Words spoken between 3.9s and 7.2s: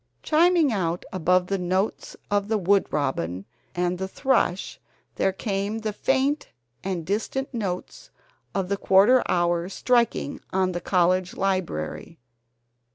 the thrush there came the faint and